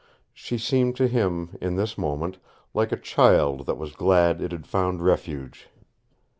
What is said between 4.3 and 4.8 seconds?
it had